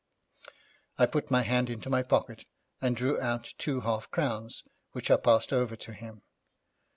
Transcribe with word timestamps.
I 0.97 1.05
put 1.05 1.29
my 1.29 1.43
hand 1.43 1.69
into 1.69 1.87
my 1.87 2.01
pocket, 2.01 2.49
and 2.81 2.95
drew 2.95 3.21
out 3.21 3.53
two 3.59 3.81
half 3.81 4.09
crowns, 4.09 4.63
which 4.93 5.11
I 5.11 5.17
passed 5.17 5.53
over 5.53 5.75
to 5.75 5.93
him. 5.93 6.23